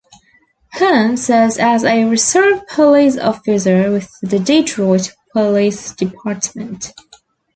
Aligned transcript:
Hearns 0.73 1.19
serves 1.27 1.59
as 1.59 1.83
a 1.83 2.05
Reserve 2.05 2.63
Police 2.69 3.19
Officer 3.19 3.91
with 3.91 4.09
the 4.23 4.39
Detroit 4.39 5.13
Police 5.35 5.91
Department. 5.91 6.91